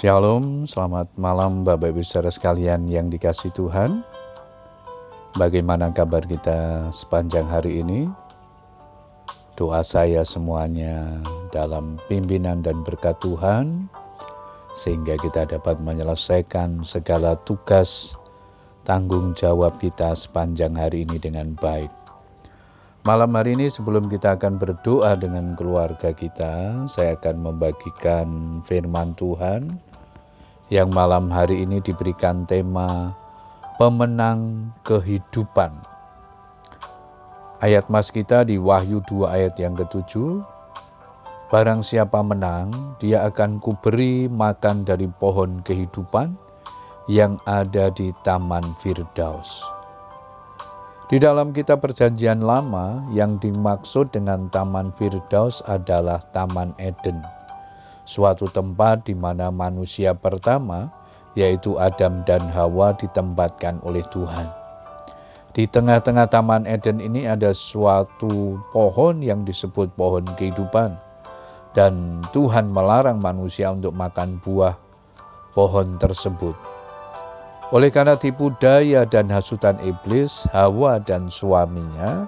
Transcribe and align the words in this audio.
Shalom, 0.00 0.64
selamat 0.64 1.12
malam 1.20 1.60
Bapak 1.60 1.92
Ibu 1.92 2.00
saudara 2.00 2.32
sekalian 2.32 2.88
yang 2.88 3.12
dikasih 3.12 3.52
Tuhan. 3.52 4.00
Bagaimana 5.36 5.92
kabar 5.92 6.24
kita 6.24 6.88
sepanjang 6.88 7.44
hari 7.44 7.84
ini? 7.84 8.08
Doa 9.60 9.84
saya 9.84 10.24
semuanya 10.24 11.20
dalam 11.52 12.00
pimpinan 12.08 12.64
dan 12.64 12.80
berkat 12.80 13.20
Tuhan 13.20 13.92
sehingga 14.72 15.20
kita 15.20 15.44
dapat 15.44 15.76
menyelesaikan 15.84 16.80
segala 16.80 17.36
tugas 17.36 18.16
tanggung 18.88 19.36
jawab 19.36 19.76
kita 19.76 20.16
sepanjang 20.16 20.80
hari 20.80 21.04
ini 21.04 21.20
dengan 21.20 21.52
baik. 21.52 21.92
Malam 23.04 23.36
hari 23.36 23.52
ini 23.52 23.68
sebelum 23.68 24.08
kita 24.08 24.40
akan 24.40 24.56
berdoa 24.56 25.12
dengan 25.20 25.52
keluarga 25.52 26.16
kita, 26.16 26.88
saya 26.88 27.20
akan 27.20 27.52
membagikan 27.52 28.28
firman 28.64 29.12
Tuhan 29.12 29.89
yang 30.70 30.94
malam 30.94 31.26
hari 31.34 31.66
ini 31.66 31.82
diberikan 31.82 32.46
tema 32.46 33.10
pemenang 33.74 34.70
kehidupan. 34.86 35.74
Ayat 37.58 37.90
mas 37.90 38.14
kita 38.14 38.46
di 38.46 38.56
Wahyu 38.56 39.02
2 39.04 39.26
ayat 39.28 39.54
yang 39.58 39.74
ketujuh, 39.74 40.40
Barang 41.50 41.82
siapa 41.82 42.22
menang, 42.22 42.94
dia 43.02 43.26
akan 43.26 43.58
kuberi 43.58 44.30
makan 44.30 44.86
dari 44.86 45.10
pohon 45.10 45.58
kehidupan 45.66 46.38
yang 47.10 47.42
ada 47.42 47.90
di 47.90 48.14
Taman 48.22 48.78
Firdaus. 48.78 49.66
Di 51.10 51.18
dalam 51.18 51.50
kitab 51.50 51.82
perjanjian 51.82 52.38
lama 52.38 53.02
yang 53.10 53.42
dimaksud 53.42 54.14
dengan 54.14 54.46
Taman 54.46 54.94
Firdaus 54.94 55.58
adalah 55.66 56.22
Taman 56.30 56.70
Eden, 56.78 57.18
suatu 58.10 58.50
tempat 58.50 59.06
di 59.06 59.14
mana 59.14 59.54
manusia 59.54 60.18
pertama, 60.18 60.90
yaitu 61.38 61.78
Adam 61.78 62.26
dan 62.26 62.42
Hawa 62.50 62.90
ditempatkan 62.98 63.78
oleh 63.86 64.02
Tuhan. 64.10 64.50
Di 65.54 65.70
tengah-tengah 65.70 66.26
Taman 66.26 66.66
Eden 66.66 66.98
ini 66.98 67.30
ada 67.30 67.54
suatu 67.54 68.58
pohon 68.74 69.22
yang 69.22 69.46
disebut 69.46 69.94
pohon 69.94 70.26
kehidupan, 70.34 70.98
dan 71.70 72.22
Tuhan 72.34 72.74
melarang 72.74 73.22
manusia 73.22 73.70
untuk 73.70 73.94
makan 73.94 74.42
buah 74.42 74.74
pohon 75.54 75.94
tersebut. 76.02 76.58
Oleh 77.70 77.94
karena 77.94 78.18
tipu 78.18 78.50
daya 78.58 79.06
dan 79.06 79.30
hasutan 79.30 79.78
iblis, 79.86 80.50
Hawa 80.50 80.98
dan 80.98 81.30
suaminya 81.30 82.26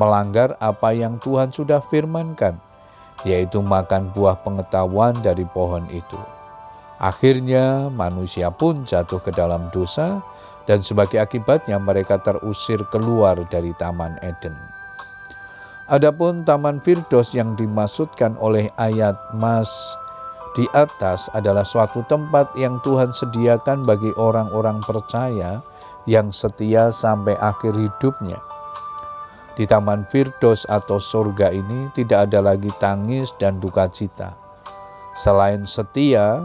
melanggar 0.00 0.56
apa 0.56 0.96
yang 0.96 1.20
Tuhan 1.20 1.52
sudah 1.52 1.84
firmankan, 1.92 2.56
yaitu 3.26 3.58
makan 3.62 4.10
buah 4.14 4.38
pengetahuan 4.42 5.14
dari 5.22 5.46
pohon 5.48 5.86
itu. 5.90 6.18
Akhirnya 6.98 7.86
manusia 7.90 8.50
pun 8.50 8.82
jatuh 8.82 9.22
ke 9.22 9.30
dalam 9.30 9.70
dosa 9.70 10.18
dan 10.66 10.82
sebagai 10.82 11.22
akibatnya 11.22 11.78
mereka 11.78 12.18
terusir 12.18 12.82
keluar 12.90 13.38
dari 13.48 13.70
Taman 13.78 14.18
Eden. 14.20 14.54
Adapun 15.88 16.44
Taman 16.44 16.84
Firdos 16.84 17.32
yang 17.32 17.56
dimaksudkan 17.56 18.36
oleh 18.36 18.68
ayat 18.76 19.16
Mas 19.32 19.70
di 20.52 20.68
atas 20.76 21.32
adalah 21.32 21.64
suatu 21.64 22.04
tempat 22.04 22.52
yang 22.58 22.76
Tuhan 22.84 23.14
sediakan 23.14 23.88
bagi 23.88 24.12
orang-orang 24.18 24.84
percaya 24.84 25.64
yang 26.04 26.28
setia 26.28 26.92
sampai 26.92 27.38
akhir 27.40 27.72
hidupnya. 27.78 28.36
Di 29.58 29.66
Taman 29.66 30.06
Firdos 30.06 30.62
atau 30.70 31.02
surga 31.02 31.50
ini 31.50 31.90
tidak 31.90 32.30
ada 32.30 32.38
lagi 32.38 32.70
tangis 32.78 33.34
dan 33.42 33.58
duka 33.58 33.90
cita. 33.90 34.38
Selain 35.18 35.66
setia, 35.66 36.38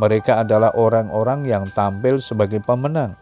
mereka 0.00 0.40
adalah 0.40 0.72
orang-orang 0.72 1.44
yang 1.44 1.68
tampil 1.76 2.24
sebagai 2.24 2.64
pemenang. 2.64 3.20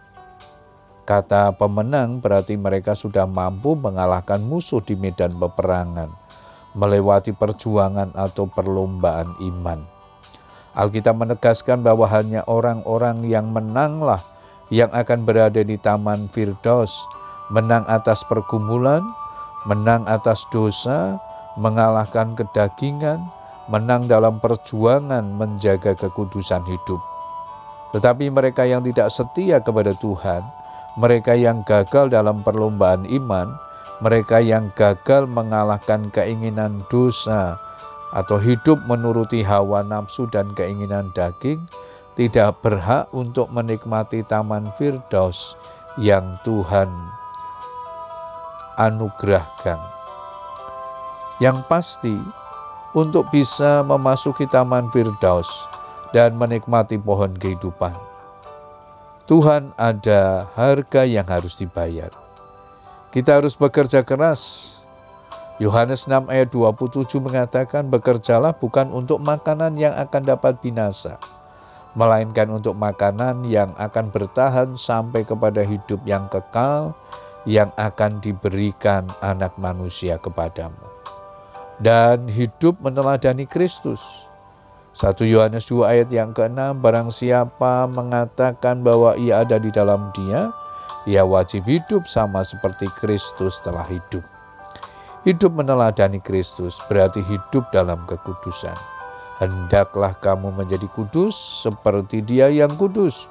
Kata 1.03 1.51
pemenang 1.59 2.23
berarti 2.23 2.55
mereka 2.55 2.95
sudah 2.95 3.27
mampu 3.27 3.75
mengalahkan 3.75 4.39
musuh 4.39 4.79
di 4.79 4.95
medan 4.95 5.35
peperangan, 5.35 6.15
melewati 6.79 7.35
perjuangan 7.35 8.15
atau 8.15 8.47
perlombaan 8.47 9.35
iman. 9.43 9.83
Alkitab 10.79 11.19
menegaskan 11.19 11.83
bahwa 11.83 12.07
hanya 12.07 12.47
orang-orang 12.47 13.27
yang 13.27 13.51
menanglah 13.51 14.23
yang 14.71 14.89
akan 14.95 15.27
berada 15.27 15.67
di 15.67 15.75
taman 15.77 16.31
Firdaus, 16.31 16.95
menang 17.53 17.85
atas 17.91 18.25
pergumulan, 18.25 19.05
menang 19.69 20.07
atas 20.11 20.47
dosa, 20.51 21.21
mengalahkan 21.55 22.35
kedagingan, 22.35 23.31
menang 23.71 24.11
dalam 24.11 24.43
perjuangan 24.43 25.23
menjaga 25.23 25.95
kekudusan 25.95 26.67
hidup. 26.67 27.01
Tetapi 27.93 28.33
mereka 28.33 28.65
yang 28.65 28.81
tidak 28.83 29.13
setia 29.13 29.61
kepada 29.61 29.93
Tuhan, 29.95 30.43
mereka 30.97 31.37
yang 31.37 31.63
gagal 31.63 32.09
dalam 32.11 32.41
perlombaan 32.41 33.05
iman, 33.07 33.53
mereka 34.03 34.43
yang 34.43 34.73
gagal 34.75 35.29
mengalahkan 35.29 36.09
keinginan 36.11 36.83
dosa, 36.89 37.61
atau 38.13 38.37
hidup 38.37 38.83
menuruti 38.85 39.41
hawa 39.41 39.81
nafsu 39.81 40.29
dan 40.29 40.53
keinginan 40.53 41.09
daging 41.17 41.65
tidak 42.13 42.61
berhak 42.61 43.09
untuk 43.17 43.49
menikmati 43.49 44.21
taman 44.21 44.69
Firdaus 44.77 45.57
yang 45.97 46.37
Tuhan 46.45 47.22
anugerahkan. 48.79 49.81
Yang 51.41 51.59
pasti, 51.67 52.17
untuk 52.93 53.29
bisa 53.33 53.81
memasuki 53.83 54.45
taman 54.45 54.93
Firdaus 54.93 55.49
dan 56.13 56.37
menikmati 56.37 57.01
pohon 57.01 57.33
kehidupan, 57.35 57.97
Tuhan 59.25 59.73
ada 59.81 60.51
harga 60.53 61.03
yang 61.09 61.25
harus 61.25 61.57
dibayar. 61.57 62.13
Kita 63.13 63.41
harus 63.41 63.57
bekerja 63.57 64.05
keras 64.05 64.83
Yohanes 65.63 66.11
6 66.11 66.27
ayat 66.27 66.51
27 66.51 67.23
mengatakan 67.23 67.87
bekerjalah 67.87 68.51
bukan 68.51 68.91
untuk 68.91 69.23
makanan 69.23 69.79
yang 69.79 69.95
akan 69.95 70.23
dapat 70.27 70.59
binasa, 70.59 71.23
melainkan 71.95 72.51
untuk 72.51 72.75
makanan 72.75 73.47
yang 73.47 73.71
akan 73.79 74.11
bertahan 74.11 74.75
sampai 74.75 75.23
kepada 75.23 75.63
hidup 75.63 76.03
yang 76.03 76.27
kekal 76.27 76.99
yang 77.49 77.75
akan 77.75 78.23
diberikan 78.23 79.11
anak 79.19 79.59
manusia 79.59 80.19
kepadamu. 80.19 80.79
Dan 81.83 82.31
hidup 82.31 82.79
meneladani 82.79 83.49
Kristus. 83.49 84.31
1 84.93 85.25
Yohanes 85.25 85.67
2 85.67 85.89
ayat 85.89 86.09
yang 86.13 86.37
ke-6, 86.37 86.79
barang 86.79 87.09
siapa 87.11 87.89
mengatakan 87.89 88.85
bahwa 88.85 89.17
ia 89.17 89.41
ada 89.41 89.57
di 89.57 89.73
dalam 89.73 90.13
dia, 90.13 90.53
ia 91.09 91.27
wajib 91.27 91.65
hidup 91.67 92.07
sama 92.07 92.45
seperti 92.45 92.87
Kristus 93.01 93.59
telah 93.65 93.89
hidup. 93.89 94.23
Hidup 95.27 95.55
meneladani 95.55 96.19
Kristus 96.19 96.79
berarti 96.87 97.25
hidup 97.25 97.73
dalam 97.73 98.05
kekudusan. 98.07 98.75
Hendaklah 99.43 100.15
kamu 100.19 100.55
menjadi 100.55 100.87
kudus 100.93 101.67
seperti 101.67 102.23
Dia 102.23 102.47
yang 102.53 102.79
kudus. 102.79 103.27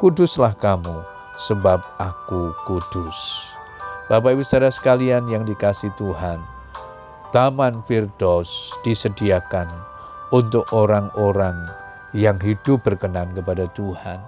Kuduslah 0.00 0.56
kamu, 0.56 1.04
sebab 1.40 1.80
Aku 1.96 2.52
kudus. 2.68 3.48
Bapak 4.12 4.36
Ibu 4.36 4.42
Saudara 4.44 4.68
sekalian 4.68 5.24
yang 5.30 5.48
dikasih 5.48 5.94
Tuhan, 5.96 6.44
Taman 7.32 7.80
Firdaus 7.86 8.74
disediakan 8.84 9.70
untuk 10.34 10.66
orang-orang 10.74 11.70
yang 12.12 12.36
hidup 12.42 12.82
berkenan 12.82 13.30
kepada 13.32 13.70
Tuhan. 13.70 14.18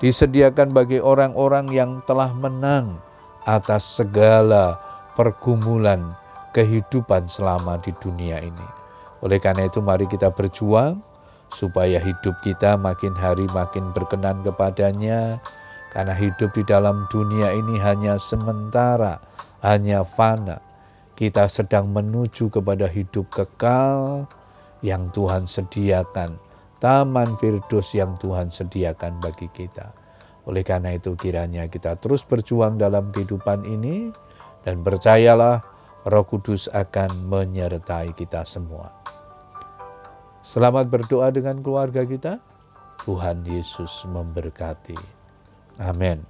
Disediakan 0.00 0.72
bagi 0.72 0.96
orang-orang 0.96 1.68
yang 1.68 2.00
telah 2.08 2.32
menang 2.32 2.96
atas 3.44 4.00
segala 4.00 4.80
pergumulan 5.12 6.16
kehidupan 6.56 7.28
selama 7.28 7.76
di 7.76 7.92
dunia 8.00 8.40
ini. 8.40 8.66
Oleh 9.20 9.36
karena 9.36 9.68
itu 9.68 9.84
mari 9.84 10.08
kita 10.08 10.32
berjuang 10.32 11.04
supaya 11.52 12.00
hidup 12.00 12.40
kita 12.40 12.80
makin 12.80 13.12
hari 13.12 13.44
makin 13.52 13.92
berkenan 13.92 14.40
kepadanya 14.40 15.44
karena 15.90 16.14
hidup 16.14 16.54
di 16.54 16.62
dalam 16.62 17.10
dunia 17.10 17.50
ini 17.50 17.76
hanya 17.82 18.14
sementara, 18.16 19.18
hanya 19.66 20.06
fana. 20.06 20.62
Kita 21.18 21.50
sedang 21.50 21.92
menuju 21.92 22.48
kepada 22.48 22.88
hidup 22.88 23.28
kekal 23.28 24.24
yang 24.80 25.12
Tuhan 25.12 25.44
sediakan, 25.44 26.40
taman 26.80 27.36
Firdaus 27.36 27.92
yang 27.92 28.16
Tuhan 28.16 28.48
sediakan 28.48 29.20
bagi 29.20 29.50
kita. 29.52 29.92
Oleh 30.48 30.64
karena 30.64 30.96
itu 30.96 31.12
kiranya 31.18 31.68
kita 31.68 32.00
terus 32.00 32.24
berjuang 32.24 32.80
dalam 32.80 33.12
kehidupan 33.12 33.68
ini 33.68 34.08
dan 34.64 34.80
percayalah 34.80 35.60
Roh 36.08 36.24
Kudus 36.24 36.72
akan 36.72 37.28
menyertai 37.28 38.16
kita 38.16 38.48
semua. 38.48 38.88
Selamat 40.40 40.88
berdoa 40.88 41.28
dengan 41.28 41.60
keluarga 41.60 42.00
kita. 42.00 42.40
Tuhan 43.04 43.44
Yesus 43.44 44.08
memberkati. 44.08 45.19
Amen. 45.80 46.26